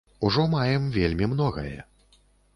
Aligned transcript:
Ужо 0.27 0.45
маем 0.53 0.87
вельмі 0.95 1.29
многае. 1.35 1.79